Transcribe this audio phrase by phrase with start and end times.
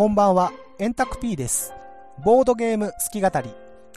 [0.00, 1.74] こんばんは、エンタク P です。
[2.24, 3.50] ボードゲーム好き語り。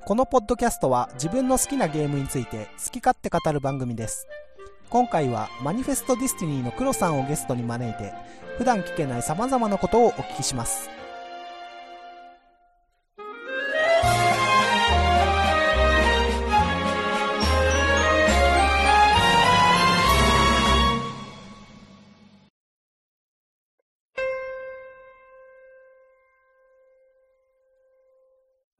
[0.06, 4.28] このポッドキャストは自分の好きなゲームについて好き勝手語る番組です。
[4.90, 8.14] 今回はマニフェストディスティニーの黒さんをゲストに招いて、
[8.58, 10.90] 普段聞けない様々なことをお聞きします。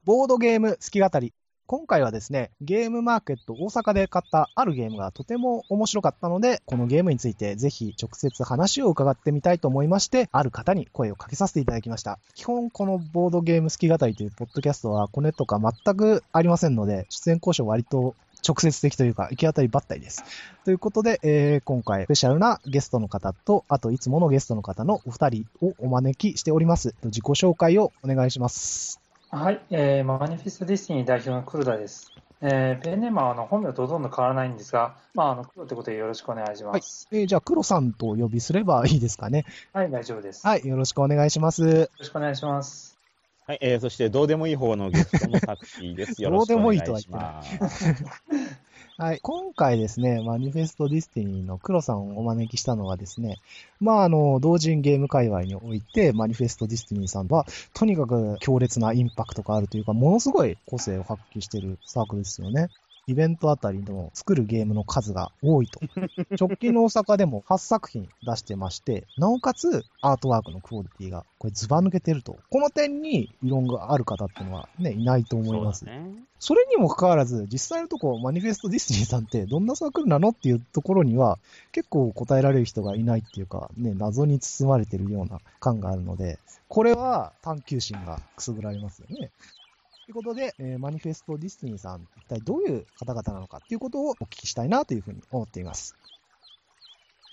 [0.04, 1.32] ボードゲーム好き語り。
[1.66, 12.18] 今回はですね、ゲームマーケット大阪で買ったあるゲームがとても面白かったので、このゲームについてぜひ直接話を伺ってみたいと思いまして、ある方に声をかけさせていただきました。
[12.34, 18.14] 基本このボードゲーム好き語りというポッドキャストはコネとか全くありませんので、出演交渉割と
[18.46, 20.22] 直接的というか、行き当たりばったりです。
[20.66, 26.94] ということで、えー今回スペシャルなゲストの方と、あといつものゲストの方のお二人をお招きしております。
[27.04, 29.03] 自己紹介をお願いします。
[29.34, 32.12] はい、えーマニフェストディスティニー代表の黒田です。
[32.40, 37.08] えーペンネームはあの本名とほとんど変わらないんですが、まあ、あの黒ということでよろしくお願いします。
[37.10, 39.44] えーじゃあ、黒さんとお呼びすればいいですかね。
[39.72, 40.46] はい、大丈夫です。
[40.46, 41.62] はい、よろしくお願いします。
[41.62, 42.96] よろしくお願いします。
[43.44, 46.22] はい、えー、そして、どうでもいい方のゲストのタクシーです。
[46.22, 47.58] よろしくお願いしどうでもます。
[47.58, 47.96] はい、
[48.96, 53.40] はい今回ですね、マニフェストディスティニーの黒さんをお招きしたのはですね、
[53.80, 62.68] まあ、あの、同人ゲーム界隈において、マニフェストディスティニーさんは、とにかく強烈なインパクトがあるというか、ものすごい個性を発揮しているサークルですよね。
[63.06, 65.80] イベントあたりの作るゲームの数が多いと。
[66.38, 72.38] 直近の大阪でも8作品出してまして、なおかつアートワークのクオリティがこれズバ抜けてると。
[72.50, 75.80] この点に異論がある方っていうのはね、いないと思います。
[75.80, 76.14] そね。
[76.38, 81.38] それにもかかわらず、実際のところ、マニフェストディスニーさんってどんなサークルなのっていうところには、
[81.72, 86.38] 結構答えられる人がいないっていうか、ね、謎に包まれてるような感があるので、
[86.68, 89.30] これは探求心がくすぐられますよね。
[90.04, 95.96] ということで、えーマニフェストディスティニーさん、一体どういう方々なのかっていうことをお聞きしたいなというふうに思っています。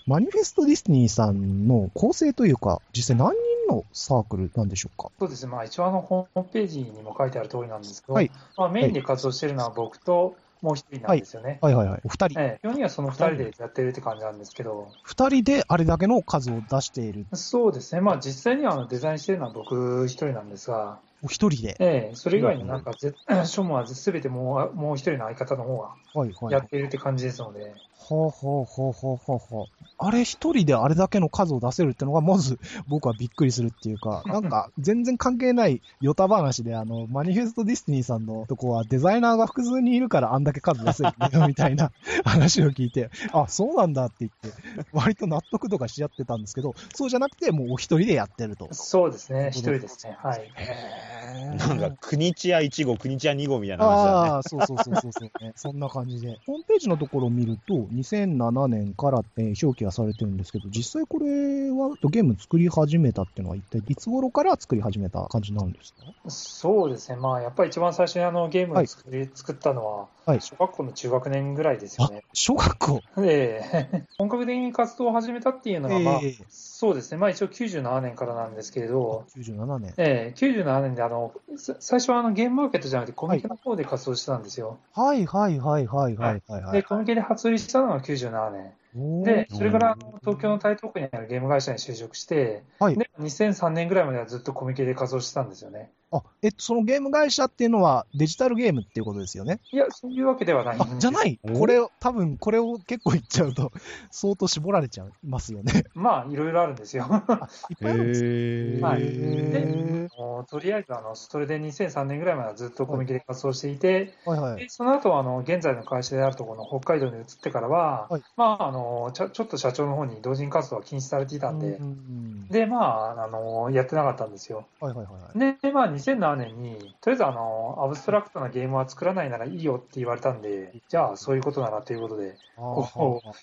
[0.06, 3.34] マニフェストディスティニーさんの構成というか、実際何
[3.68, 5.10] 人のサークルなんでしょうか？
[5.20, 11.58] そうですね、まあ、一応あのホームページにも書いてある通りなんですけど、はいまあ、メインで活動しているのは僕ともう一人なんですよね。
[11.60, 12.00] はいはいはい。
[12.04, 12.40] お二人。
[12.40, 17.26] ええ基本にはその二人でやってるって感じなんですけど、二人であれだけの数を出している。
[17.34, 21.76] そうですね、まあ、実際にはあのデザインしているのは僕一人なんですが、お一人で。
[21.78, 26.52] ええそれ以外になんかぜ、 書務はすべてもうもう一人の相方の方がはいはい。
[26.52, 29.84] やっているって感じですので、ほうほうほうほうほうほう。
[29.96, 41.12] あれ一人であれだけの数を出せるってのが、まず僕はびっくりするっていうか、 なんか全然関係ないヨタ話で、あの、マニフェストディスティニーさんのとこはデザイナーが複数にいるからあんだけ数出せる
[41.46, 41.92] みたいな
[42.24, 44.48] 話を聞いて、あ、そうなんだって言って、
[44.92, 48.68] 割と納得とかしちゃってたんですけど、そうじゃなくてもうお一人でやってると。
[48.72, 50.16] そうですね、一人ですね。
[50.20, 50.50] はい。
[50.56, 51.11] へー
[51.58, 54.28] なんか、国チア1号、国チア2号みたいな話だね。
[54.30, 55.52] ああ、そうそうそうそうそう、ね。
[55.56, 56.38] そんな感じで。
[56.46, 66.30] ホームページのところを見ると、2007年から、えー表記がされてるんですけど、実際これはゲーム作り始めたっていうのは一体いつ頃から作り始めた感じなんですか？
[66.30, 70.40] そうですね、まあ、やっぱり一番最初にあのゲームを作り、作ったのは、はい。
[70.40, 73.02] 小学校の中学年ぐらいですよあね。、小学校？
[73.20, 73.62] で、
[74.18, 76.44] 本格的に活動を始めたっていうのが、まあええ。
[76.48, 79.94] そうですね、まあ、一応97年からなんですけれど、97年。
[79.98, 84.78] ええ97年であの、さ最初はあのゲームマーケットじゃなくて、コミケの方で活動してたんですよ。
[84.94, 86.82] はいはいはいはいはいはい、はで、い。
[86.82, 88.72] コミケで初売りしたのが97年。
[88.94, 95.90] で、それから東京の台東区にあるゲーム会社に就職して、はいで2003年ぐらいまではずっとコミケで活動してたんですよね。
[96.10, 99.60] あ、えっと、そのゲーム会社っていうのはデジタルゲームっていうことですよね？
[99.72, 103.72] いや、そういうわけではないんであ、じゃないおこれを、多分これを結構言っちゃうと、
[104.10, 105.84] 相当絞られちゃいますよね。
[105.94, 107.06] まあ、いろいろあるんですよ。
[107.08, 110.02] あいっぱいあるんですへはい
[110.48, 114.62] とりあえずあの、それで2003年ぐらいまではずっとコミケで活動していて、ーはいはい。
[114.62, 118.81] でその後あの現在の会社であるところの北海道に移ってからは、はいまあ、あの
[119.12, 124.66] ちょちょっと社長の方に同人活動は禁止されていたんで、うんうんうんで、まあ、あのやってなかったんですよ。
[124.78, 125.56] はいはいはいはい。
[125.60, 132.36] で、まあ、2007年に、とりあえずあのアブストラクトなゲームは作らないならいいよって言われたんで、じゃあ、そういうことならということで、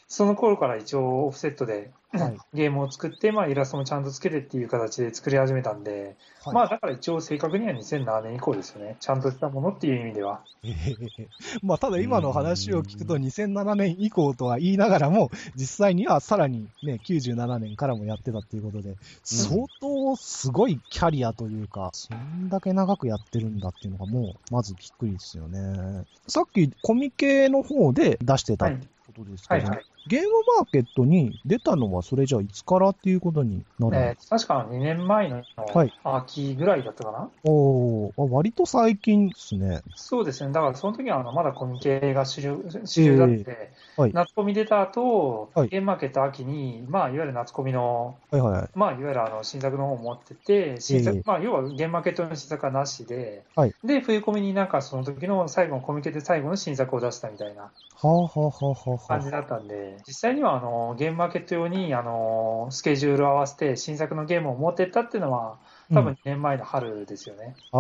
[0.08, 8.98] その頃から一応オフセットではいゲームを作って、まあ、イラストもちゃんとつけてっていう形で作り始めたんで、はいまあ、だから一応正確には2007年以降ですよね。
[9.00, 10.42] ちゃんとしたものっていう意味では。
[11.62, 26.06] まあ、ただ今の話を聞くと2007年以降とは言いながらも、実際にはさらにね、97年からもやってたっていうことで、相当すごいキャリアというか、そんだけ長くやってるんだっていうのがもう、まずびっくりですよね。
[26.28, 30.28] さっきコミケの方で出してたってことですけど、はいはいゲーム
[30.58, 35.94] マーケットに出たのは、それじゃあいつからっていうことになるんえですー確か2年前のはい。
[36.04, 39.82] 秋ぐらいだったかな、おーあ割と最近ですね。
[39.96, 44.12] そうですね、だからその時はあのまだコミケが主流主流だって、はい。
[44.14, 45.70] 夏コミ出た後、はい。
[45.70, 48.70] ゲームマーケット秋に、まあ、いわゆる夏コミの、はいはいはい。
[48.74, 53.74] まあ、いわゆるあの新作の方を持ってて、新作ええまあ、要はゲームマーケットの新作はなしで、はい。
[53.84, 57.70] で冬コミになんかその時の最後のコミケで最後の新作を出したみたいなは
[58.04, 65.60] あはあはあはあは感じだったんで、実際にはあのゲームマーケット用にあのスケジュールを合わせて新作のゲームを持ってったっていうのは、
[65.94, 67.56] 多分2年前の春ですよね。
[67.72, 67.78] あ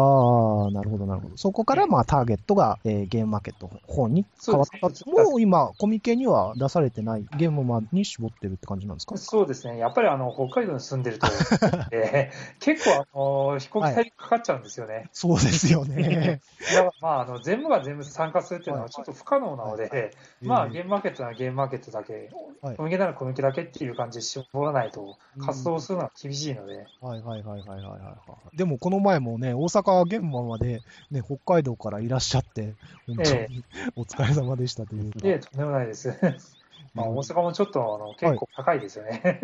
[0.67, 1.37] あ、なるほど、なるほど。
[1.37, 4.89] そこから、まあ、ターゲットが、えーゲームマーケットの方に変わった。
[4.95, 9.17] そうねもう今、コミケには出されてないゲームマーに絞ってるって感じなんですか？
[9.17, 11.27] そうですね、やっぱりあの北海道に住んでると、
[11.91, 13.17] えー結構あ
[13.53, 15.09] の飛行機代かかっちゃうんですよね。
[15.13, 16.41] そうですよね。
[16.73, 20.11] だからまああの全部が全部参加するっていうのはちょっと不可能なので、
[20.41, 22.29] まあゲームマーケットならゲームマーケットだけ、
[22.61, 22.75] はい。
[22.77, 28.57] コミケならコミケだけっていう感じで絞らないと活動するのは厳しいので、はいはいはいはいはいはいはい。
[28.57, 30.81] でもこの前もね、大阪現場まで、
[31.11, 32.75] ね、北海道からいらっしゃって、
[33.07, 33.63] 本当えに
[33.95, 35.19] お疲れ様でしたというか。
[35.27, 36.09] いえ、とんでもないです。
[36.93, 39.41] まあ大阪もちょっとあの結構高いですよね。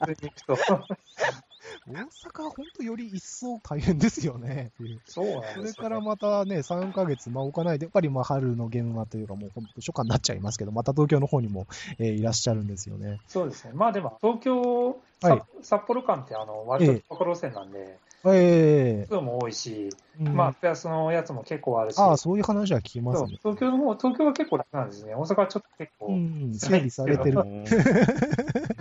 [0.00, 0.56] 普通に行くと
[1.88, 4.72] 大阪は本当より一層大変ですよね。
[5.06, 5.70] そうなんですよ、ね。
[5.70, 11.66] それからまたね、3ヶ月、まあ、置かないで、やっぱりまあ春のゲームマというか、もう本当初夏になっちゃいますけど、また東京の方にも、
[11.98, 13.20] えーいらっしゃるんですよね。
[13.28, 13.72] そうですね。
[13.74, 14.88] まあでも東京、
[15.22, 19.90] はいさ札幌間ってあの割とところ路線なんで、ええ人も多いし、
[20.20, 23.38] うんまあ、プラスのやつも結構あるし、ああ、そういう話は聞きますね。
[23.42, 25.14] 東京の方、東京は結構楽なんですね。
[25.14, 27.38] 大阪はちょっと結構、うん、整理されてる。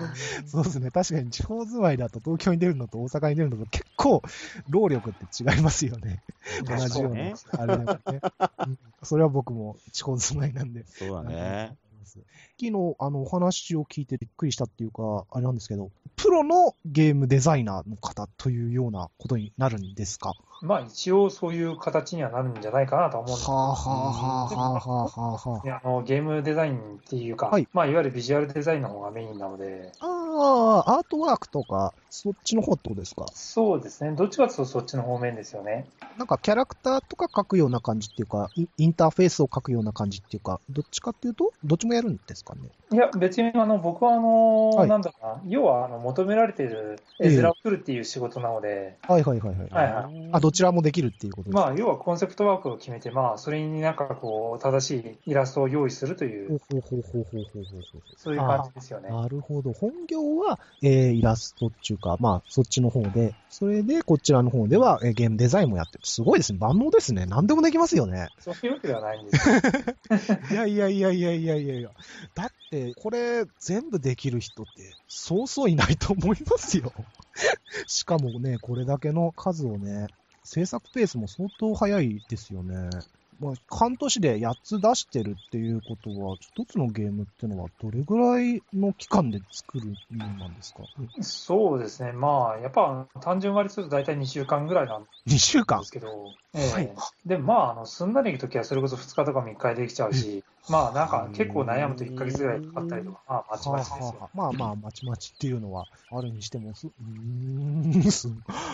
[0.45, 0.91] そうですね。
[0.91, 4.21] 確かに地方住まいだと東京に出るのと大阪に出るのと結構
[4.69, 6.21] 労力って違いますよね。
[6.65, 7.15] 同じような。
[7.15, 8.21] ねあれでもね、
[8.59, 10.83] うんそれは僕も地方住まいなんで。
[10.87, 11.75] そうだね。
[12.57, 20.33] 昨日、あの、お話を聞いてびっくりしたっていうか、あれなんですけど、プロのゲームデザイナーの方というようなことになるんですか？
[20.61, 23.45] まあ一応そういう形にはなるんじゃないかなとは思うんです。
[23.45, 25.51] けどはあはあはあはあはあはあ。
[25.51, 26.79] はねあのゲームデザインっ
[27.09, 27.63] ていうか、はい。
[27.63, 30.07] いまあ、いわゆるビジュアルデザインの方がメインなので、あ。
[30.07, 33.25] ああ、アートワークとか、そっちの方ってことですか？
[33.33, 35.87] そうですね、どっちかというとそっちの方面ですよね。
[36.17, 42.61] なんかキャラクターとか描くような感じっていうか、イインターフェースを描くような感じっていうか、どっちかっていうと、どっちもやるんですかね？
[42.91, 44.89] いや、別にあの僕はあの、はい。
[44.89, 49.69] なんだろうな、要はあの求められている絵面を作るっていう仕事なので、はいはいはいはい。
[49.69, 50.29] はいはい。
[50.33, 56.61] あ、どちらもできるっていうことまあ、要はコンセプトワークを決めて、まあ、それになんかこう、正しいイラストを用意するという、
[58.15, 59.09] そういう感じですよね。
[59.09, 59.73] なるほど。
[59.73, 66.05] 本業は、えー、イラストっていうか、まあ、そっちの方で、それで、こちらの方では、えー、ゲームデザインもやってる。
[66.05, 66.59] すごいですね。
[66.59, 67.25] 万能ですね。
[67.25, 68.27] 何でもできますよね。
[68.37, 69.49] そういうわけではないんです
[70.53, 71.89] いやいやいやいやいやいやいや。
[72.35, 74.71] だって、これ、全部できる人って、
[75.07, 76.93] そうそういないと思いますよ。
[77.87, 80.07] しかもね、これだけの数をね、
[80.45, 82.89] 制作ペースも相当早いですよね。
[83.41, 90.83] まあ、半年で8つ出してるっていうことは、一つのゲームっていうのはどれぐらいの期間で作るものなんですか？
[90.97, 96.89] うんそうですね、まあ、やっぱ単純割りすると大体2週間ぐらいなんで ?2 週間すけど、はい
[97.25, 104.19] でもまあ、あのすんなりいくときはそれこそ2日とか3日でできちゃうし、まあなんか結構悩むと1ヶ月ぐらいかかったりとか、まあ、まちまちですよ。
[104.21, 108.29] はあまあまあ、まちまちっていうのはあるにしてもす、うーん、 す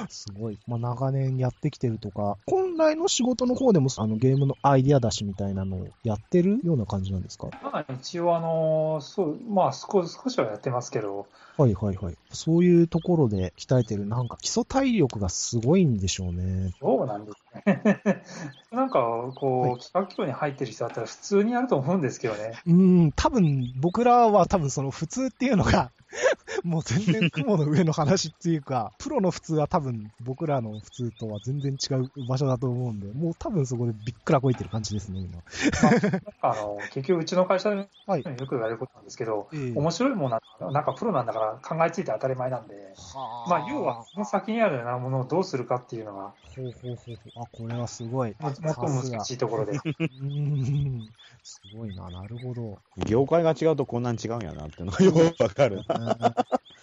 [0.09, 0.59] すごい。
[0.67, 7.47] まあ、長年やってきてるとか、本来の仕事の方でも、あの、ゲームのアイディア出しみたいなのをやってるような感じなんですか？
[7.63, 11.25] まあ一応、あのそう、まあ少少しはやってますけど、
[11.57, 12.15] はいはいはい。
[12.31, 16.71] そういうところで鍛えてる、なんか基礎体力がすごいんでしょうね。
[16.81, 17.50] どうなんですね。
[18.71, 22.53] なんか、こう、はい企画業に入ってる人だったら普通にやると思うんですけどね。
[22.65, 22.73] うー
[23.07, 25.91] ん、多分、僕らは多分その普通っていうのが、
[26.63, 35.39] もう全然雲の上の話っていうか、 プロの普通は多分僕らの普通とは全然違う場所だと思うんで、もう多分そこでびっくらこいてる感じですね、今。
[36.41, 38.23] あの結局、うちの会社ではい。
[38.23, 42.75] よく言われることなんですけど、ええ面白いものなんなんかプロなんだから考えついて当たり前なんで、
[43.47, 47.43] まあ、要はその先にあるようなものをどうするかっていうのが、ほうほうほうほう。
[47.43, 48.35] あ、これはすごい。
[48.39, 49.73] も最も難しいところで。
[49.73, 51.09] うーん。
[51.43, 52.79] すごいな、なるほど。
[53.07, 55.83] 業界が違うとこんなに違うんやなっていうのがよくわかる。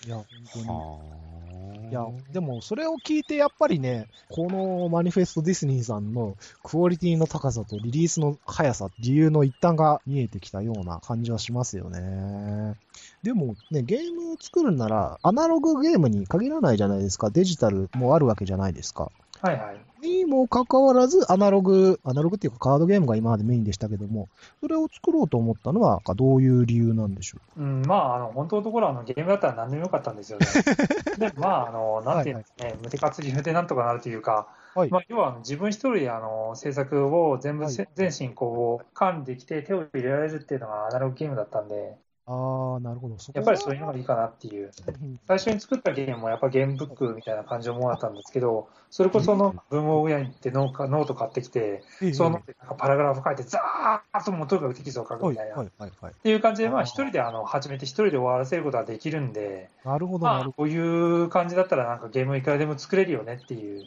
[0.06, 1.88] いや、本当に。
[1.90, 12.76] いやは、でもそれを聞いてやっぱりね、このマニフェストディズニーさんのクオリティの高さとリリースの速さ、理由の一端が見えてきたような感じはしますよね。
[13.22, 17.30] でもね、ゲーム作るならアナログゲームに限らないじゃないですか。
[17.30, 19.10] デジタルもあるわけじゃないですか。
[19.40, 19.88] はいはい。
[20.08, 24.28] にもかかわらず、アナログ、アナログっていうかカードゲームが今までメインでしたけども、
[24.60, 30.46] それを作ろうと思ったのは、どういう理由なんでしょうん、まあ、あの、本当のところ、あの、ゲームだったら何でもよかったんですよね。
[31.18, 34.90] で、まあ、あの、なんていうんですかね、無手担ぎでなんとかなるというか、うはい。
[34.90, 41.96] まあ、要は自分一人であの制作を全部せ、はい全進行を管理できて手を入れられるっていうのがアナログゲームだったんで、
[42.30, 43.16] ああ、なるほど。
[43.32, 44.70] やっぱりそういうのがいいかなっていう。
[45.00, 52.42] うん最初に作ったゲームもやっぱゲームブックみたいな感じのものだったんですけど、それこその文房具屋に行ってノーノート買ってきて、ええその
[52.78, 55.54] パラグラフ書いて、ザーッともうとにかくテキストを書くはい、みたいな。
[55.54, 56.14] っはい、はい、はい。
[56.23, 63.87] ていう感じで、まあ一人であの始めて一人で終わらせることができるんで、なるほど、こういう感じだったらなんかゲームいくらでも作れるよねっていう。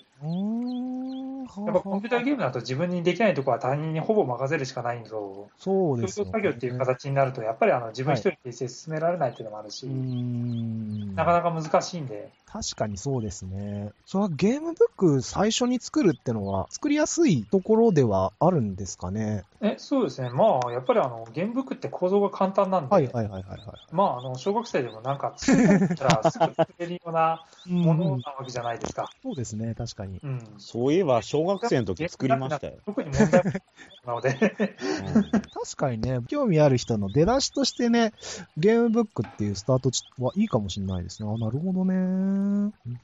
[1.66, 6.32] やっぱコンピューターゲームだと自分にできないところは他人にほぼ任せるしかないんで、そう共ですよ、ね。
[6.32, 9.86] 同作業っていう形になると、やっぱりあの自分一人で進められないっていうのもあるし。
[9.86, 13.92] なかなか難しいんで、確かにそうですね。
[14.06, 19.46] そのゲームブック最初に作るってのは、作りやすいところではあるんですかね？
[19.62, 23.44] えそうですね、まあ、やっぱりあのゲームブックって構造が簡単なんで、はい、はい、はい、はい。
[23.44, 23.60] はい
[23.92, 29.10] まあ、あの小学生でもなんか作りたらすぐ作れるようなものうんなわけじゃないですか。
[29.24, 30.20] そうですね、確かに。
[30.24, 32.74] うんそういえば、小学生の時作りましたよ。
[32.86, 33.44] 特に問題
[34.06, 34.30] なので、
[35.16, 38.14] うん確かにね、興味ある人の出だしとしてね、
[38.58, 41.30] ゲームブックっていうスタート地はいいかもしれないですね。
[41.32, 41.94] あ、なるほどね。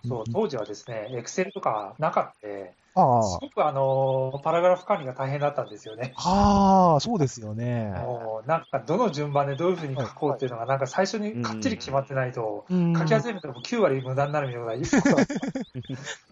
[0.08, 6.14] そう当時はですね、エクセルとかなかって、あすごくあのパラグラフ管理が大変だったんですよね。
[6.16, 7.94] あ、ああ、そうですよね。
[7.96, 15.26] もうなんかどの順番でどういうふうに書こうっていうのが、なんか最初にかっちり決まってないと、うん書き始めても9割無駄になるみたいなこ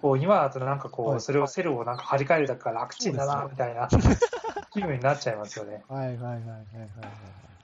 [0.01, 3.87] と う今だとなんかこはいう、それをセルをなんか張り替えるだけから楽ちんだなみたいな
[4.73, 5.83] 気分になっちゃいますよね。
[5.87, 7.54] はいはいはいはいはいはい。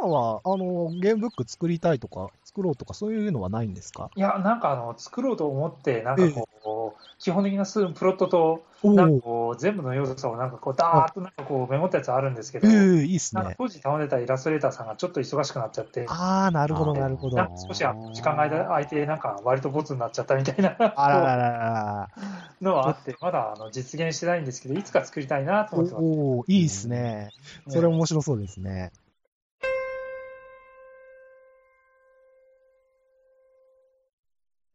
[0.00, 4.10] 今は、あの、ゲームブック作りたいとか、作ろうとか、そういうのはないんですか？
[4.16, 6.22] いや、なんかあの作ろうと思って、なんか
[6.62, 12.70] こう、基本的な数プロットと、おなんかおこう全部の要素をなんかこう、ダーッとなんかこうメモったやつあるんですけど、え
[13.02, 13.54] えいいっすね。
[13.58, 17.36] 当時頼んでたイラストレーターさんがちょっと忙しくなっちゃって、ああ、なるほどあーなるほど。
[17.68, 22.08] 少し時間が空いて、なんか割とボツになっちゃったみたいならららら。
[22.60, 26.04] のはあって、まだあの実現してないんですけど、いつか作りたいなと思ってます。
[26.04, 27.30] おおいいっすね。
[27.68, 28.92] それ面白そうですね。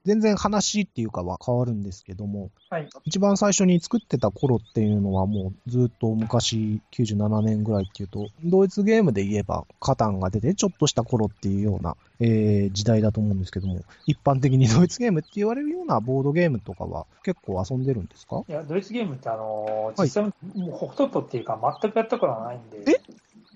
[0.07, 2.87] 全然話っていうかは変わるんですけども、はい。
[3.03, 18.43] 一番最初に作ってた頃っていうのはもうずっと昔、97年ぐらいっていうと、ドイツゲームで言えばカタンが出てちょっとした頃っていうような、えー時代だと思うんですけども、一般的にドイツゲームって言われるようなボードゲームとかは結構遊んでるんですか？
[18.47, 19.95] いや、ドイツゲームって、あのはい。
[20.03, 20.31] 実際、も
[20.69, 23.01] うほとんどっていうか、全くやったことはないんで、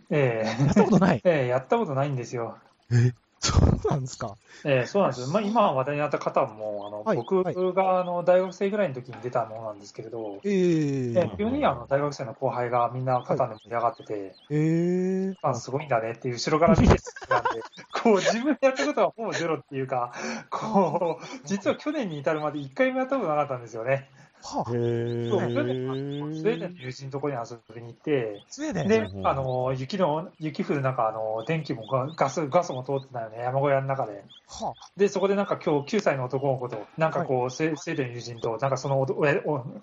[0.09, 0.65] ええ。
[0.65, 1.21] やったことない？
[1.25, 2.57] ええやったことないんですよ。
[2.91, 3.13] え？
[3.41, 5.27] そうなんですかええそうなんですよ。
[5.29, 16.95] まあ、今話題になった方も、あの、はい僕はいがあの大学生ぐらいの時に出たものなんですけれど、えー、ええ急にあの大学生の後輩がみんな肩で盛り上がってて、えー、あすごいんだねっていう後ろから見て
[17.27, 17.61] たんで、
[18.03, 20.13] こう自分でやったことはほぼゼロっていうか、
[20.51, 24.09] こう、実は去年に至るまで一回もやったことなかったんですよね。
[24.43, 25.39] はあ、へそう。
[25.39, 28.87] スウェーデンの友人のところに遊びに行って、スウェーデン？
[28.87, 34.23] でう、んあの、雪の、雪降る中、あの、電気もガガス、ガスも通ってないよね、山小屋の中で。
[34.47, 39.05] はで、そこでなんか今日9歳の男の子と、なんかこう、スウェスウェーデンの友人と、なんかそのお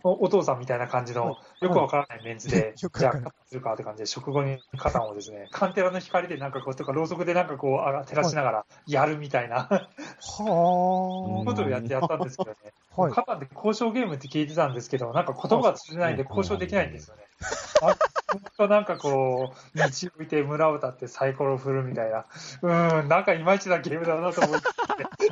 [0.03, 9.57] おお父さんみたいな感じの、よくわからないメンズで、 よくじゃあ、するかって感じで、食後にカタンをですね、カンテラの光でなんかこう、とか、ろうそくでなんかこう、あが照らしながらやるみたいな。
[9.57, 9.89] はあ。
[11.45, 12.57] ことをやってやったんですけどね。
[12.97, 13.13] はい。
[13.13, 17.28] カタンって交渉ゲームって聞いてたんですけど、なんか言葉が通じないんで交渉できないんですよね。
[17.83, 17.97] あ
[18.33, 22.27] 本当なんかこう、道を置いて村を歌ってサイコロ振るみたいな、
[22.63, 24.67] うーん、なんかいまいちなゲームだなと思って、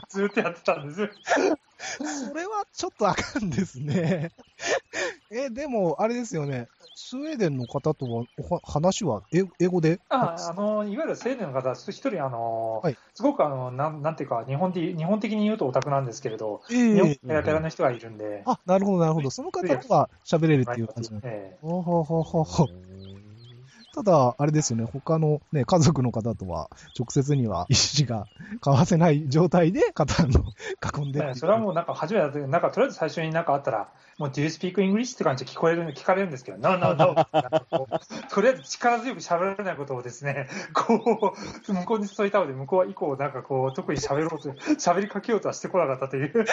[0.09, 1.11] ずっとやってたんです。
[2.29, 4.31] それはちょっとあかんですね。
[5.31, 6.69] え、でも、あれですよね。
[6.95, 10.01] スウェーデンの方とはおは話は英英語で？
[10.09, 19.31] ああのいわゆる青年の方、一人、あのはいすごくあのなんなんていうか日本的、日本的に言うとオタクなんですけれど、え日本えペラペラの人がいるんで、あ、なるほど、なるほど。
[19.31, 21.59] その方とは喋れるっていう感じなんですえ
[22.05, 22.87] ほうほうほうほう
[23.97, 28.27] ただ、あれですよね、他のね、家族の方とは直接には意思が
[28.59, 30.45] 交わせない状態で、肩の
[30.99, 33.89] 囲んでそれはもうなんか初めてなんかとりあえず最初になんかあったら、
[34.19, 35.15] もう Do you speak English?
[35.15, 37.15] って感じで聞こえる聞かれるんですけど、No, no, no
[38.31, 41.35] とりあえず力強く喋られないことをですね、 こ
[41.67, 46.45] う、向こうに伝えたので、向こうは以降、なんかこう、特に喋ろうと、喋りかけようとはしてこなかったという。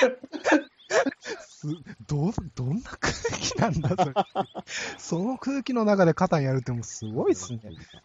[1.64, 1.68] す
[2.08, 4.14] ど、どんな空気なんだ、それ。
[4.98, 7.60] その空気の中でカタンやるってもうすごいっすね。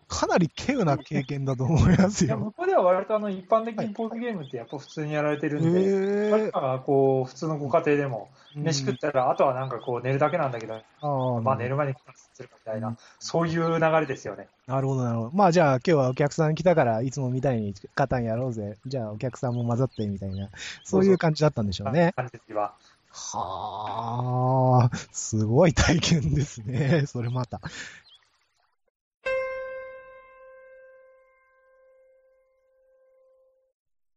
[0.07, 2.41] かなり稀有な経験だと思いますいや、よ。
[2.41, 11.95] 向こうでは割とあの一般的にポーズゲームってやっぱ普通にやられてるんで、へ誰かがこう普通のご家庭でも、飯食ったら、あとはなんかこう寝るだけなんだけど、ああ、まあ寝る前に
[12.35, 14.49] するかみたいな、そういう流れですよね。
[14.67, 15.31] なるほど、なるほど。
[15.35, 18.77] まあじゃあ今日はお客さん来たから、いつもみたいにカタンやろうぜ。
[18.87, 20.49] じゃあお客さんも混ざってみたいな、
[20.85, 22.13] そういう感じだったんでしょうね。
[22.17, 22.75] 感じは。
[23.11, 27.05] はあ、すごい体験ですね。
[27.09, 27.61] それまた。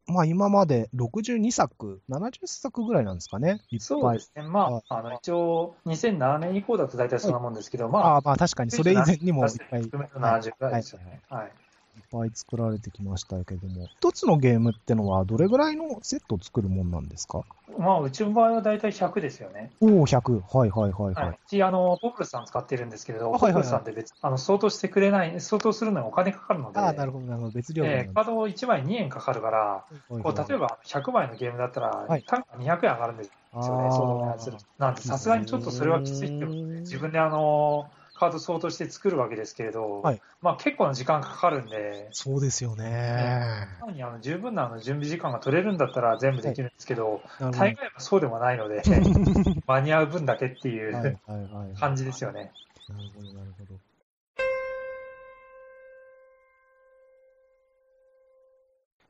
[0.07, 3.61] まあ今まで62作、70作ぐらいなんですかね。
[3.79, 4.43] そうですね。
[4.43, 9.81] まあ、あの、一応、2007年以降だと大体そんなもんですけど、まあ、あ、まあ確かにそれ以前にもいっぱい。
[9.83, 11.21] 含めの70ぐらいですよね。
[11.29, 11.47] はい。
[11.47, 11.51] い
[11.99, 17.43] っぱい作られてきましたけども、一つのゲームってのはどれぐらいのセットを作るもんなんですか？
[17.77, 19.71] まあ、うちの場合は大体100ですよね。
[19.81, 20.41] おお、100。
[20.41, 21.25] はいはいはいはい。
[21.25, 21.35] はい。
[21.35, 27.51] うち、あの、ポープルさん使ってるんですけれど、あはいはいはいポープルさんって別、あの、相当してくれない、相当するのにお金かかるので、ああ、なるほどなるほど。
[27.51, 37.91] 別料金えーカード1枚2円かかるから、はいはいこう例えば100枚のゲームだったらはい、単価200円上がるんですよね、相当なやつなんで、さすがにちょっとそれはきついってことで、自分であの
[38.21, 43.67] カード相当して作るわけですけれど、はいまあ、結構な時間かかるんで、そうですよね。
[43.79, 48.83] 単にあの十分なあの準備時間が取れるんだったら全部できるんですけど、なるほど大概はそうでもないので、
[49.65, 51.73] 間に合う分だけっていはいはいうはい。
[51.79, 52.51] 感じですよね。
[52.87, 53.79] なるほど、なるほど。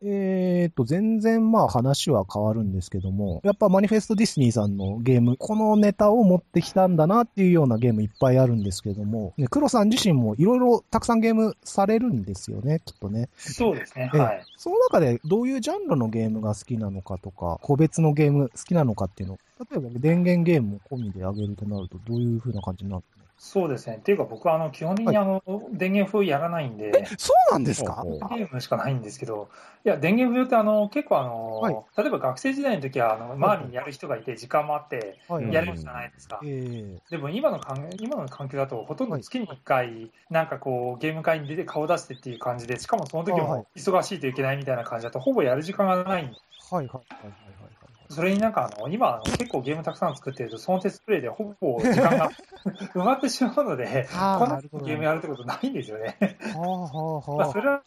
[0.04, 13.30] えーと、全然まあ話は変わるんですけども、やっぱマニフェストディスニーさんのゲーム、このネタを持ってきたんだなっていうようなゲームいっぱいあるんですけども、ね、黒さん自身もいろいろたくさんゲームされるんですよね、きっとね。
[13.38, 14.44] そうですね、ええはい。
[14.58, 19.40] その中でどういうジャンルのゲームが好きなのかとか、個別のゲーム好きなのかっていうのを、
[19.72, 23.11] 例えば電源ゲームも込みであげるとなると、どういう風な感じになるの
[23.44, 23.96] そうですね。
[23.98, 28.06] っていうか僕はあの基本的にあの、電源風やらないんで、そうなんですか？
[28.06, 29.50] ゲームしかないんですけど、
[29.84, 31.76] いや、電源風ってあの結構あの、はい。
[31.98, 35.52] 例えば学生時代の時はあの周りにやる人がいて、時間もあって、はい。
[35.52, 36.40] やるじゃないですか。
[36.46, 43.60] えでも今の環今の環境だと、ほとんど月に1回、なんかこう、ゲーム会に出て顔出してっていう感じで、しかもその時あはい。
[43.62, 46.36] も忙しいといけないみたいな感じだと、ほぼやる時間がないんで、
[46.70, 47.61] はいはいはいはい
[48.12, 52.32] それになんかあの、今結構ゲームたくさん作ってると、そのテストプレイでほぼ時間が
[52.94, 56.18] 埋まってしまうので、こんなゲームやるってことないんですよね。
[56.20, 57.82] あそれは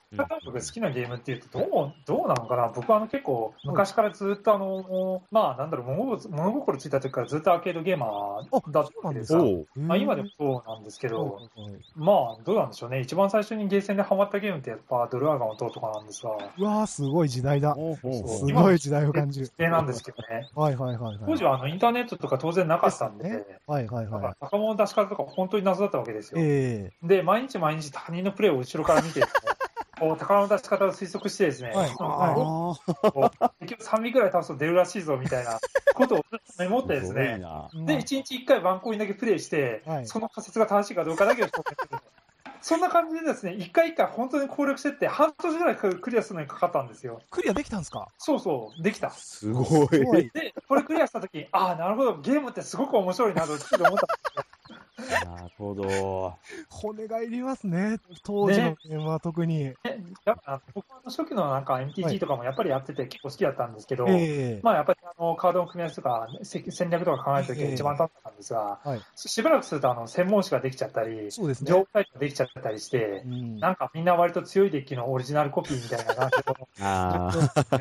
[0.45, 2.69] 僕好きなゲームっていうと、どう、どうなのかな？
[2.75, 9.45] 僕はあの結構、昔からずっとあの、まあなんだろう、物心物心ついた時からずっとアーケードゲーマーだったわけですが、あ。
[9.77, 11.41] まあ今でもそうなんですけど、
[11.97, 13.01] まあどうなんでしょうね。
[13.01, 17.75] 一番最初にゲーセンでハマったゲームってやっぱドルアガンを通るとかなんですが、うわーすごい時代だ。
[17.75, 19.51] すごい時代を感じる。
[19.59, 20.49] えなんですけどね。
[20.55, 21.19] はいはいはいはい。
[21.27, 26.39] 当時はあのインターネットとか当然なかったんで、ですはいはいだかはら高物の出し方とか本当に謎だったわけですい。
[26.39, 26.45] よ。
[26.47, 29.27] えで、毎日毎日他人のプレーを後ろから見てね、
[29.99, 35.59] こう宝の出し方を推測してですね、はいそのはいこあう結局3尾ぐらい倒すと出るらしいぞみたいな
[35.95, 36.25] ことを
[36.59, 37.69] メモってですね、な。
[37.75, 41.99] えで、1日1回ワンコインだけプレイして、はいその仮説が正しいかどうかだけを証明する。
[42.65, 47.21] そんな感じでですね、一回一回本当に攻略してって、半年ぐらいクリアするのにかかったんですよ。
[47.31, 48.09] クリアできたんですか？
[48.17, 49.11] そうそう、できた。
[49.11, 50.23] すごい。
[50.23, 50.31] い。
[50.31, 54.45] で、これクリアしたとき、ああ、なるほど、ゲームってすごく面白いなと、ちょっと思ったんですよ。
[55.27, 56.35] なるほど。
[56.71, 57.99] 骨がいりますね。
[58.23, 59.65] 当時のゲームは特に。
[59.65, 59.77] ね
[60.25, 71.69] やっぱ僕は初期のなんか MTG とかもやっぱりやってて結構好きだったんですけど、ええまあやっぱりあのカードの組み合わせとかせ戦略とか考えるときが一番だったんですが、はいしばらくするとあの専門誌ができちゃったり、そうですね。
[71.71, 77.31] 情報サイトができちゃったりしてう、んなんかみんな割と強いデッキのオリジナルコピーみたいな感じで、あ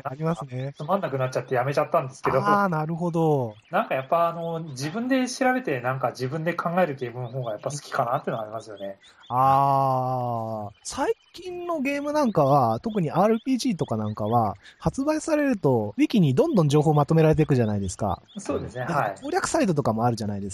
[0.10, 0.74] ありますね。
[0.76, 3.56] つまんなくなっちゃってやめちゃったんですけど、ああ、なるほど。
[3.70, 8.98] なんかやっぱあの自分で調べて、なんか自分で考えるゲームの方がやっぱ好きかなっていうのはありますよね。
[9.28, 18.20] ああ、最近のゲームなんかは、特に RPG とかなんかは、発売されると、ウィキにどんどん情報まとめられていくじゃないですか。
[18.38, 18.92] そうですね、はい。
[18.92, 20.53] ら攻略サイトとかもあるじゃないです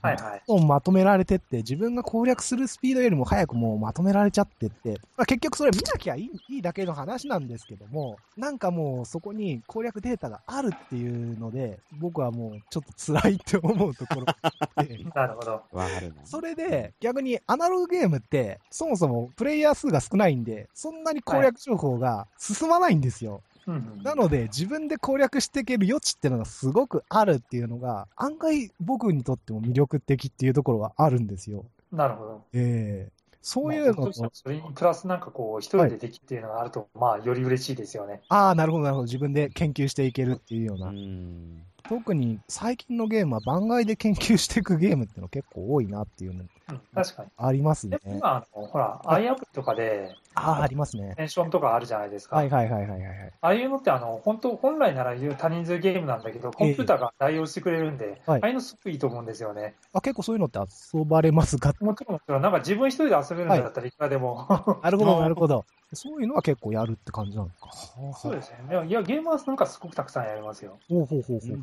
[0.00, 0.42] はいはい。
[0.46, 14.48] どんどんまとめられてって、自分が攻略するスピードよりも早くもうまとめられちゃってって、まあ、結局それ見なきゃいいいいだけの話なんですけども、なんかもうそこに攻略データがあるっていうので、僕はもうちょっと辛いって思うところがあ
[14.82, 15.62] って、 なるほど。
[15.72, 16.24] わかるな。
[16.24, 23.30] それで、逆にアナログゲームって、そもそもプレイヤー数が少ないんで、そんなに攻略情報が進まないんですよ。
[23.30, 31.64] うんうんなので、自分で攻略していける余地っていうのがすごくあるっていうのが、案外僕にとっても魅力的っていうところはあるんですよ。
[31.92, 32.44] なるほど。
[32.52, 33.16] ええ
[33.48, 38.20] そういうのとそれにプラスなんかこう、一人でできっていうのがあると、まあ、より嬉しいですよね。
[38.28, 39.04] ああ、なるほど、なるほど。
[39.04, 40.90] 自分で研究していけるっていうよううな。
[40.90, 41.62] ん。
[41.88, 46.50] 特に最近のゲームは番外で研究していくゲームっていうの結構多いなっていうのうん、
[46.94, 47.30] 確かに。
[47.36, 51.14] ありますね今、あのほら、アイアプリとかで、ああ、ありますね。
[51.16, 52.36] テンションとかあるじゃないですか。
[52.36, 53.32] はいはいはいはいはいはい。
[53.40, 59.74] ああいうのって、あの、本当、本来なら言う多人数ゲームなんだけど、コンピューターが代用してくれるんで、はいああいうのすごくいいと思うんですよね。
[59.92, 64.46] あ、結構そういうのって遊ばれますかもちろん、もちろんなんか自分一人で遊べるんだったらいくらでも。
[64.82, 65.64] なるほど、 なるほど。
[65.92, 67.70] そういうのは結構やるって感じなんですか。
[67.72, 68.86] そうですね。
[68.88, 70.78] いや、ゲームはなんかすごくたくさんやりますよ。
[70.88, 71.58] ほうほうほうほう。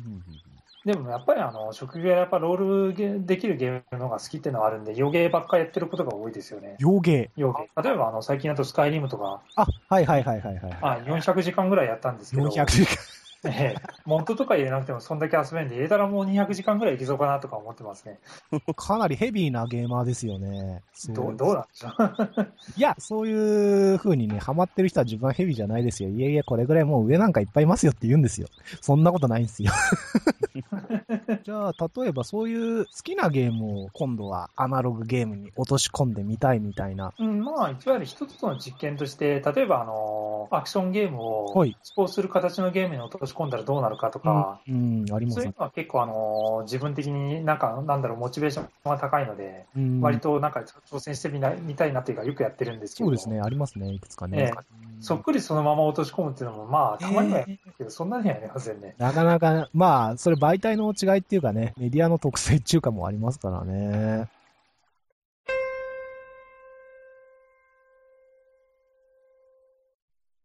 [0.84, 6.76] でもやっぱりあの職業はやっぱロールゲできるゲームの方が好きっていうのはあるんで、余ゲーばっかりやってることが多いですよね。
[6.78, 7.30] 洋芸。
[7.38, 7.82] 余ゲー。
[7.82, 10.78] 例えばあの最近だとスカイリムとか、あ、はいはいはいはいはい。
[10.82, 13.23] あ400時間ぐらいやったんですけど、400時間。
[13.44, 18.18] ええモントとか入れなくてもそんだけ遊べんで、入れたらもう200時間ぐらいいけそうかなとか思ってますね。
[18.76, 20.82] かなりヘビーなゲーマーですよね。
[21.10, 22.52] どうどうなんでしょう。
[22.76, 26.10] いや、そういう風にね、ハマってる人は自分はヘビーじゃないですよ。
[26.10, 28.48] いやいや、これぐらいもう上なんかいっぱいいますよって言うんですよ。
[28.80, 29.72] そんなことないんですよ。
[31.42, 37.12] じゃあ、例えばそういう好きなゲームを今度はアナログゲームに落とし込んでみたいみたいな。
[37.18, 45.54] うん、まあ、いわゆる一つの実験として、例えばあのアクションゲームをはいスポーツする形のゲームに落とし込んだらどうなるかとか、うん、ありますねそういう。
[45.58, 54.38] のは結構あの自分的になんか、なんだろう、モチベーションが高いので、うん割となんか挑戦してみないみたいなっていうか、よくやってるんですけど、そうですね、ありますね、いくつかね。
[54.38, 58.94] ええそっくりそのまま落とし込むっていうのも、まあ、たまにはやるけど、そんなにはやりませんね。
[58.96, 64.28] なかなか、まあ、それ媒体の違いっていうかね、メディアの特性っていうかもありますからね。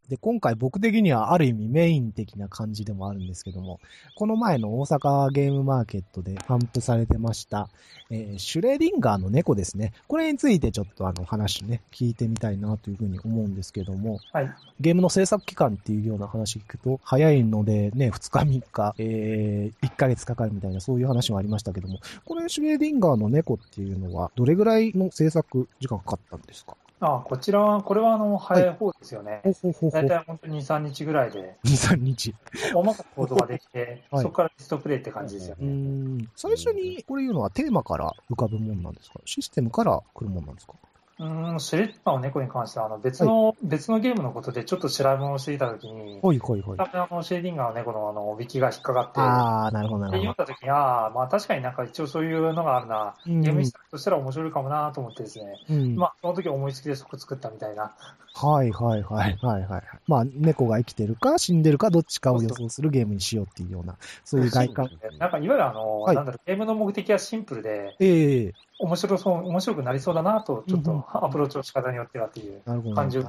[0.09, 3.79] で、今回僕的にはある意味メイン的な感じでもあるんですけども、
[4.15, 7.69] この前の大阪ゲームマーケットで頒布されてました、
[8.09, 9.93] えーシュレディンガーの猫ですね。
[10.07, 14.51] これについてちょっとあの話ね、聞いてみたいなというふうに思うんですけども、はい。
[14.79, 26.75] ゲームの制作期間っていうような話聞くと、早いのでね、2日3日、えー、1ヶ月かかるみたいな、そういう話もありましたけども、これ、シュレーディンガーの猫っていうのは、どれぐらいの制作時間かかったんですか？
[27.01, 29.41] あこちらは、これはあの早い方ですよね。
[29.43, 30.07] ほうほうほうほう大。
[30.09, 32.35] 体本当に2、3日ぐらいで、2、3日。
[32.73, 35.65] 大まかな行動ができて、 はいそこからテストプレイって感じですよね。
[35.67, 36.29] ん。
[36.35, 39.19] 最初にこれ言うのはテーマから浮かぶもんなんですか？
[39.25, 40.73] システムから来るもんなんですか？
[41.19, 46.77] うーん、シュレッダーの猫に関しては、あの別の、別のゲームのことでちょっと調べ物をしていたときに、ほいほいほい。
[46.79, 53.33] あのシェーディンガーの猫のあの、ウィキが引っかかって、あー、なるほどなでるほ読んだときに、ああ、まあ確かになんか一応そういうのがあるな、ど。
[53.33, 55.95] うんゲームとしたら面白いかもなと思ってですね、うん。
[55.95, 57.91] まあその時思いつきでそこ作ったみたいな。
[58.33, 59.83] はいはいはいはいはい。
[60.07, 64.89] まあ、猫が生きてるか死んでるかどっちかを予想するゲームにしようっていうような、そういう外観。
[65.17, 72.61] なんかいわゆるあの、はいなんだろう、ゲームの目的はシンプルで、ええ面白そう、面白くなりそうだなと、ちょっうんうんとアプローチの仕方によってはっていう。
[72.95, 73.23] 感じを。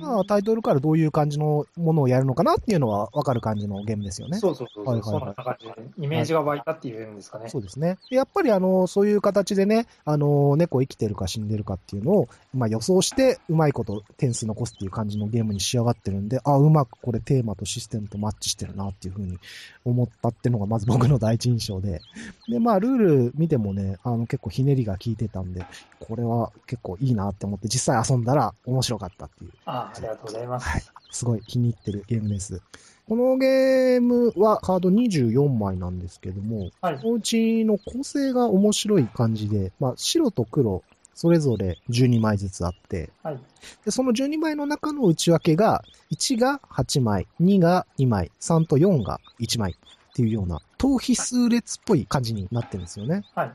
[0.00, 4.38] まあ、タイトルからどういう感じのものをやるのかなっていうのは分かる感じのゲームですよね。
[4.38, 7.48] そうそうそう、はいはいはいそんな感じで、イメージが湧いたっていうんですかね。
[7.50, 7.98] そうですね。
[8.10, 19.38] でやっぱりあの、そういう形でね、あの、猫生きてるか死んでるかっていうのを、まあ予想して、うまいこと点数残すっていう感じのゲームに仕上がってるんで、あ、うまくこれテーマとシステムとマッチしてるなっていうふうに
[19.84, 22.00] 思ったっていうのがまず僕の第一印象で。
[22.48, 25.64] で、まあルール見てもね、あの結構ひねりが効いてたんで、
[26.00, 29.52] これは結構いいなって思って実際遊んだら面白かったっていう。
[29.66, 30.68] ああありがとうございます。
[30.68, 30.82] はい。
[31.10, 32.60] すごい気に入ってるゲームです。
[33.08, 40.82] このゲームはカード24枚なんですけども、はいそのうちの構成が面白い感じで、まあ、白と黒、
[41.14, 43.40] それぞれ12枚ずつあって、はい。
[43.84, 53.24] でその12枚の中の内訳が、1が8枚、2が2枚、3と4が1枚っていうような、等比数列っぽい感じになってるんですよね。
[53.34, 53.52] はい。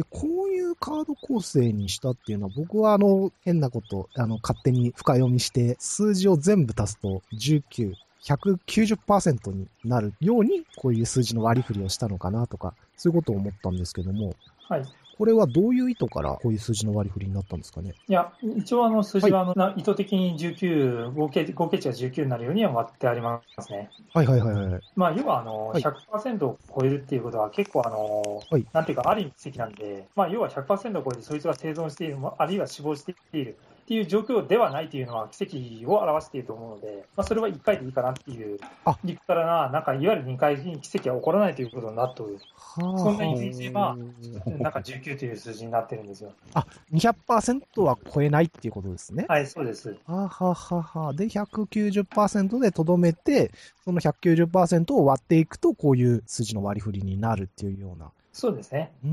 [0.00, 7.92] で、こういうカード構成にしたっていうのは、僕はあの、変なこと、あの、勝手に深読みして、数字を全部足すと19、
[8.24, 14.34] 190%になるように、こういう数字の割り振りをしたのかなとか、そういうことを思ったんですけども、
[14.68, 14.84] はい。
[15.20, 17.92] これはどういう意図からこういう数字の割り振りになったんですかね？
[18.08, 23.90] いや、一応あの数字はあの、な意図的に19、合計、合計値が19になるようには割ってありますね。
[24.14, 24.82] はいはいはいはい。
[24.96, 25.82] まあ、要はあの、はい。
[25.82, 28.66] 100%を超えるっていうことは結構あの、はい。
[28.72, 33.58] なんていうか、ある意味奇跡なんで、まあ、要は100%を超えてそいつが生存している、まあるいは死亡している
[33.90, 35.42] っていう状況ではないというのは奇
[35.82, 42.38] 跡を表していると思うので、まあ、それは1回でいいかなっていうあ理屈からな、なんかいわゆる2回奇跡は起こらないということになっておる。
[42.54, 43.96] はそんなイメージは
[44.46, 46.30] なんか19という数字になってるんですよ。
[46.54, 49.26] あ、200%は超えないっていうことですね。
[49.28, 49.96] はい、そうです。
[50.06, 51.12] はははは。
[51.12, 53.50] で、190%でとどめて、
[53.84, 58.12] その190%を割っていくと、こういう数字の割り振りになるっていうような。
[58.32, 58.92] そうですね。
[59.02, 59.06] つ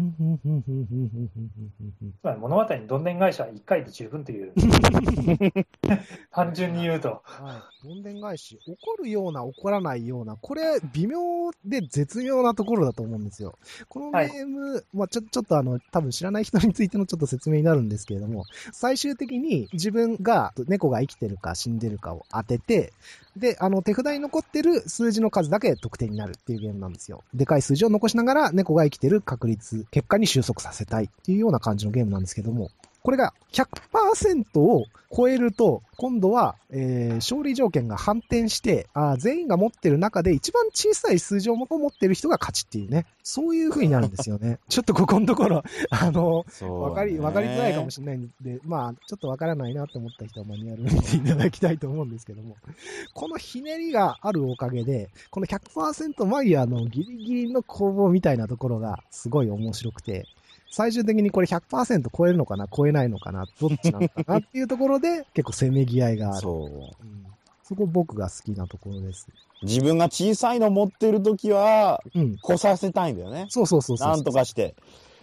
[2.23, 4.53] まり物語にどんでん返しは1回で十分という。
[6.37, 7.23] 単純に言うと。
[7.23, 7.87] はい。
[7.87, 11.19] どんでん返し、怒るような、怒らないような、これ、微妙
[11.65, 13.57] で絶妙なところだと思うんですよ。
[13.89, 22.93] このゲーム、まあちょ、ちょっとあの、多分知らない人についてのちょっと説明になるんですけれども、最終的に自分が猫が生きてるか死んでるかを当てて、
[23.35, 27.23] で、あの、手札に残ってる数字の数だけ得点になるっていうゲームなんですよ。
[27.33, 32.69] でかい数字を残しながら猫が生きてる確率、結果に収束させたいっていうような感じのゲームなんですけども、
[33.07, 34.83] これが100%を
[35.15, 44.59] 超えると、今度は、えー勝利条件が反転して、あー全員が持ってる中で一番小さい数字を持ってる人が勝ちっていうね、そういう風になるんですよね。
[44.67, 46.45] ちょっとここのところ、あの、
[46.81, 52.57] わかり、わかりづらいかもしれないんで、まあ、ちょっとわからないなと思った人はマニュアルを見ていただきたいと思うんですけども、
[53.13, 60.27] このひねりがあるおかげで、この100%マイヤーのギリギリの攻防みたいなところがすごい面白くて、
[60.69, 66.41] 最終的にこれ100%超えるのかな、超えないのかな、どっちなのかなっていうところで、 結構せめぎ合いがある。
[66.41, 67.05] そう。
[67.05, 67.27] うん
[67.67, 69.27] そこ僕が好きなところです。
[69.61, 72.37] 自分が小さいの持ってるときは、うん。
[72.37, 73.47] 来させたいんだよね。
[73.49, 74.07] そうそうそうそう。
[74.07, 74.73] なんとかして。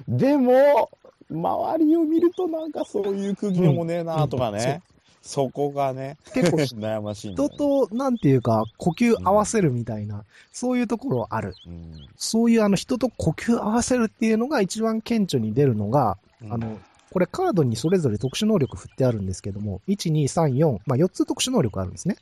[0.06, 0.90] でも、
[1.30, 4.82] 周りを見るとなんかそういう空気でもねえなとかうんね。
[5.24, 7.88] そこがね、結構悩ましいんだ人。
[7.88, 11.54] と、なんていうか、呼吸合わせるみたいな、そういうところある。
[11.66, 16.18] うんそういうあの人と呼吸合わせるっていうのが一番顕著に出るのが、
[16.50, 16.78] あの、
[17.10, 22.16] これカードにそれぞれ特殊能力振ってあるんですけども、1、2、3、4、まあ4つ特殊能力あるんですね。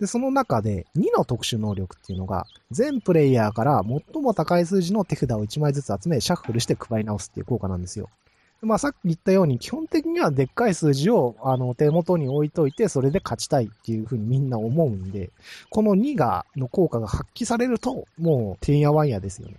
[0.00, 8.08] で、その中で2の特殊能力っていうのが、全プレイヤーから最も高い数字の手札を1枚ずつ集め、シャッフルして配り直すっていう効果なんですよ。
[8.60, 15.30] でまあさっき言ったように、基本的にはでっかい数字をあの手元に置いといて、それで勝ちたいっていうふうにみんな思うんで、
[15.70, 19.54] この2が、の効果が発揮されると、もう、てんやわんやですよね。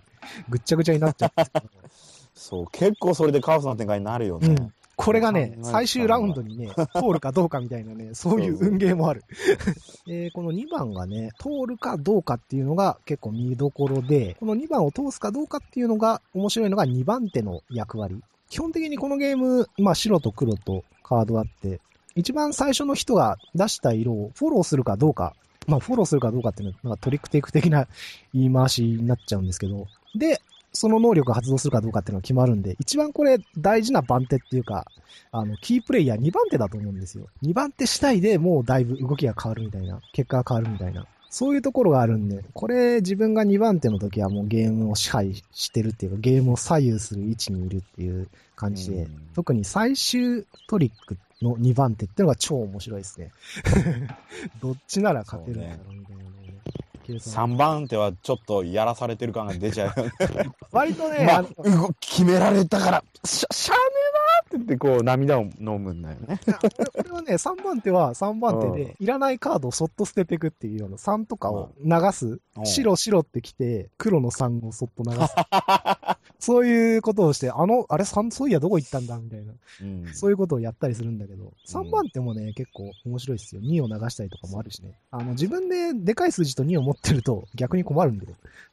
[0.49, 1.31] ぐっちゃぐちゃになっちゃう
[2.35, 4.47] そう、結構それでカオスな展開になるよね。
[4.47, 9.23] うんこれがね最終ラウンドにね、通るかどうかみたいなね、 そういう運ゲーもある。
[10.09, 18.21] えーこの2番がね、通るかどうかっていうのが結構見どころで、この2番を通すかどうかっていうのが面白いのが2番手の役割。
[18.49, 21.79] 基本的にこのゲーム、まあ白と黒とカードあって、
[22.15, 25.35] 一番最初の人が出した色をフォローするかどうか、
[25.67, 27.87] まあフォローするかどうかっていうのはなんかトリックテイク的な
[28.33, 30.41] 言い回しになっちゃうんですけど、で、
[30.73, 34.85] その能力が発動するかどうかっていうのが決まるんで、一番これ大事な番手っていうか、
[35.31, 37.27] あの、キープレイヤー2番手だと思うんですよ。
[37.43, 41.05] 2番手次第でもうだいぶ動きが変わるみたいな、結果が変わるみたいな。
[41.29, 49.29] そういうところがあるんで、これ自分が2番手の時はもうゲームを支配してるっていうか、ゲームを左右する位置にいるっていう感じで、うん。
[49.35, 53.31] 特に最終トリックの2番手っていうのが超面白いですね。
[54.61, 56.23] どっちなら勝てるんだろうみたいな
[57.13, 57.23] のをね。
[57.23, 60.11] 計算3番手はちょっとやらされてる感が出ちゃうよね。
[60.71, 66.39] 割とね、まあ決められたから、しゃ、しゃあねえなーって言って、こう、涙を飲むんだよね。
[66.45, 66.69] いやこ
[67.03, 72.27] れはね、3番手は3番手で、いらないカードをそっと捨てていくっていうような、3とかを流す。
[72.27, 75.33] うん白白ってきて、黒の3をそっと流す。
[76.39, 79.53] そういうことをして、あの、あれ3、そういやどこ行ったんだみたいな。
[79.81, 83.61] うんそういうことをやったりするんだけど、3番手もね、結構面白いですよ。
[83.61, 84.97] 2を流したりとかもあるしね。
[85.11, 88.27] あの、自分ででかい数字と2を持ってると逆に困るんで。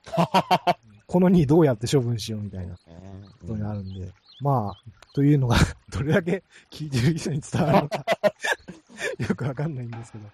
[1.06, 4.12] この2どうやって処分しようみたいなことになるんで。
[4.40, 5.56] まあ、というのが、
[5.90, 8.04] どれだけ聞いてる人に伝わるのか、
[9.18, 10.24] よくわかんないんですけど。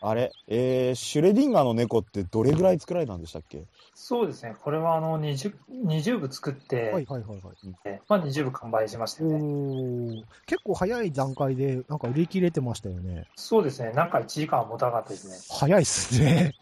[0.00, 3.64] あれ、えー、シュレディンガーの猫ってどれぐらい作られたんでしたっけ？
[3.94, 5.54] そうですね、これはあの 20,
[5.86, 7.40] 20部作って、はいはいはいはい。
[7.84, 10.22] えまあ、20部完売しましたよね。
[10.46, 13.26] 結構早い段階で、なんか売り切れてましたよね。
[13.36, 15.34] そうですね、なんか1時間は持たなかったですね。
[15.58, 16.54] 早いっすね。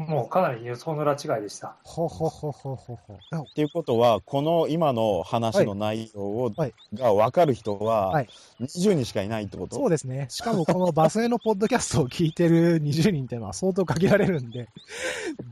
[0.00, 1.74] ええもうかなり予想の裏違いでした。
[1.82, 3.18] ほほほほほほ。
[3.32, 8.28] あっていうことは、この今の話の内容を、はいが分かる人ははい、
[8.60, 10.26] 20人しかいないってこと、そうですね。
[10.30, 14.68] しかもこのバスへのポッドキャストを聞いてる20人っていうのは相当限られるんで、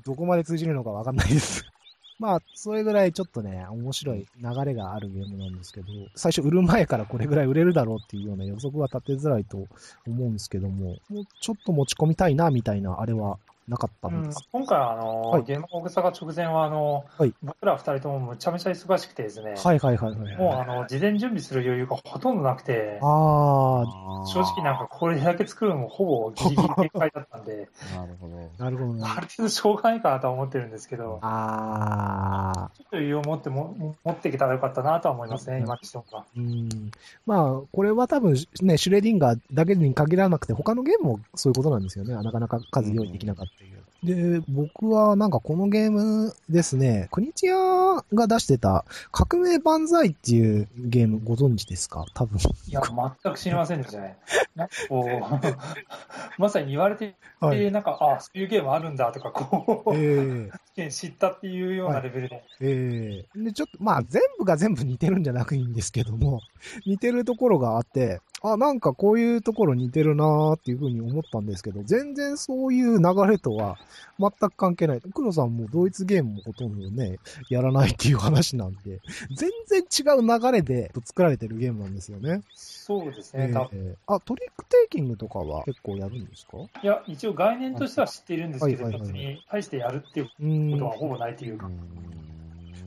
[0.05, 1.65] どこまで通じるのかわかんないです。
[2.19, 14.49] まあ、それぐらいちょっとね、面白い流れがあるゲームなんですけど、最初売る前からこれぐらい売れるだろうっていうような予測は立てづらいと思うんですけども、もうちょっと持ち込みたいなみたいなあれはなかったうんんです。
[14.53, 20.37] 今回はあの、はいゲーム大草が直前はあの、はい僕ら2人ともむちゃむちゃ忙しくてですね、はいはいはいはい。
[20.37, 23.85] もうあの事前準備する余裕がほとんどなくて、あ
[24.27, 28.37] 正直なんかこれだけ作るのもほぼギリギリ限界だったんで、なるほど。
[28.59, 29.03] なるほどね。
[29.05, 36.05] ある程度しょうがないかなとは思ってるんですけど、ああ、ちょっとという余裕を持っても持ってきたらよかったなとは思いますね、今にしても。
[36.37, 36.91] うん。
[37.27, 42.15] まあ、これは多分ね、シュレディンガーだけに限らなくて、他のゲームもそういうことなんですよね。
[42.15, 44.41] なかなか数用意できなかったっていう。
[44.41, 52.05] で、僕はなんかこのゲームですね、クニチアが出してた革命万歳っていうゲームご存知ですか？
[52.15, 52.39] 多分。
[52.69, 52.83] いや、
[53.23, 54.17] 全く知りませんでしたね。
[54.55, 57.71] なんかこう、 まさに言われて、はい。
[57.73, 62.45] なんか、あそういうゲームあるんだとか、こう、ええ知ったっていうようなレベルで。
[62.61, 66.41] ええで、ちょっと、まあ、全部が全部似てるんじゃなくいいんですけども、
[66.87, 73.79] 似てるところがあって、あ、なんかこういうところ似てるなーっていうふうに思ったんですけど、全然そういう流れとは
[74.21, 75.01] 全く関係ない。
[75.15, 77.19] 黒さんもドイツゲームもほとんどね、
[77.49, 79.01] やらないっていう話なんで、
[79.35, 82.43] 全然違う流れで作られてるゲームなんですよね。
[82.55, 86.59] そうですえね、えあ、トリックテイキングとかは結構やるんですか？
[86.83, 90.27] いや、一応概念としては知っているんですけど、別に大してやるっていう。
[90.27, 91.69] ことだはほぼないというか、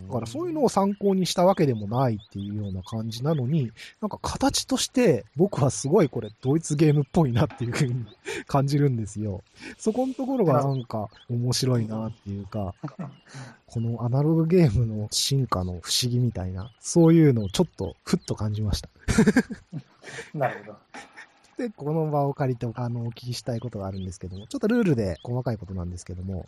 [0.09, 8.05] からそういうのを参考にしたわけでもないっていうような感じなのに、なんか形として僕はすごいこれドイツゲームっぽいなっていうふうに
[8.47, 9.41] 感じるんですよ。
[9.77, 12.73] そこのところがなんか面白いなっていうか、
[13.67, 18.89] このアナログゲームの進化の不思議みたいな、そういうのをちょっとふっと感じました。
[20.33, 20.77] なるほど。
[21.59, 26.47] で、この場を借りて、あの、お聞きしたいことがあるんですけども、ちょっとルールで細かいことなんですけども、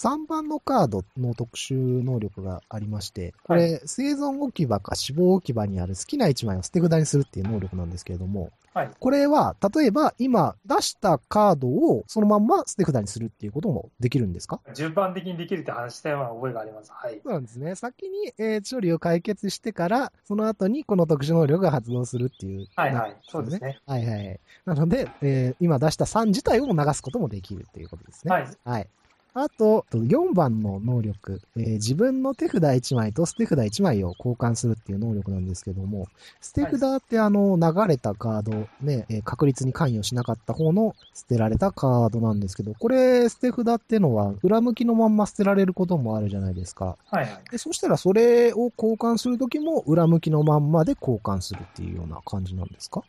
[0.00, 8.90] 3番のカードの特殊能力がありまして、これ、生存置き場か死亡置き場にある好きな1枚を捨て札にするっていう能力なんですけれども、はい。
[8.98, 14.60] これは、例えば今出したカードをそのまんま捨て札にするっていうこともできるんですか？
[14.74, 16.90] 順番的にできるって話したような覚えがあります。
[16.94, 17.20] はい。
[17.22, 17.74] そうなんですね。
[17.74, 22.66] 先に、えー処理を解決してから、その後にこの特殊能力が発動するっていう。
[22.76, 23.16] はいはい。
[23.28, 23.78] そうですね。
[23.86, 24.40] はいはい。
[24.64, 28.32] なので、えー今出した3自体を流すこともできるっていうことですね。
[28.32, 28.46] はい。
[28.64, 28.88] はい。
[29.32, 36.08] あと、4番の能力、えー自分の手札1枚と捨て札1枚を交換するっていう能力なんですけども、
[36.40, 46.98] 捨て札ってあの、流れたカード、ね、えー確率に関与しなかった方の捨てられたカードなんですけど、これ、捨て札ってのは、裏向きのまんま捨てられることもあるじゃないですか。
[47.06, 47.44] はいはい。
[47.50, 53.04] で、そしたらそれを交換するときも、裏向きのまんまで交換するっていうような感じなんですか？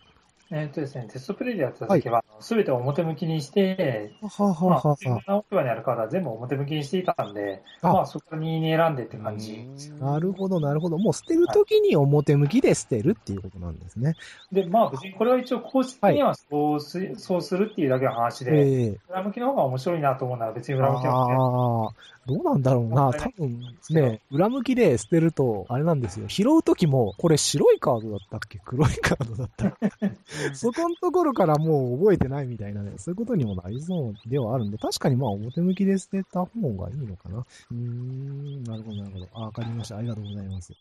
[0.54, 4.90] えっとですね、テストプレイでやった時は、すべて表向きにして、ははまあ、は。
[4.90, 7.94] は自分の置き場にあるカードは全部表向きにしていたんで、あ。
[7.94, 9.66] まあ、そこに選んでって感じ。
[10.02, 10.98] なるほど、なるほど。
[10.98, 14.16] もう捨てるときに表向きで捨てるっていうことなんですね。
[14.52, 18.98] で、まあ、別にこれは一応公式にはそうす,、そうするっていうだけの話で、ええ。
[19.10, 23.14] 裏向きの方が面白いなと思うなら別にあ裏向きの方が、ね、あー、どうなんだろうな。
[23.14, 26.28] 多分ね、裏向きで捨てると、あれなんですよ。
[26.28, 28.60] 拾うときも、これ白いカードだったっけ？
[28.64, 30.12] 黒いカードだったっけ？
[30.54, 37.40] そこのところからもう覚えてないみたいなね、そういうことにもなりそうではあるんで、確かにまあ表向きで捨てた方がいいのかな。
[37.40, 39.28] うーん、なるほど、なるほど。
[39.34, 39.98] あ、わかりました。
[39.98, 40.74] ありがとうございます。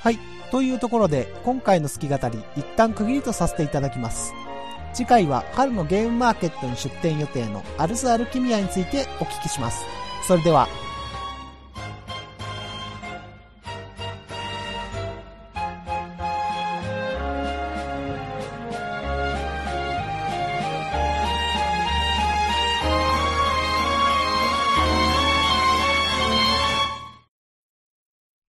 [0.00, 0.18] はい。
[0.50, 4.32] というところで、今回の好き語り、一旦区切りとさせていただきます。
[4.98, 9.84] 次回は春のゲームマーケットに出店予定のアルスアルキミアについてお聞きします。
[10.26, 10.66] それでは、